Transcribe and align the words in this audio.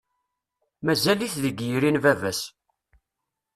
Mazal-it 0.85 1.35
deg 1.43 1.57
yiri 1.67 1.91
n 1.91 2.01
baba-s. 2.03 2.41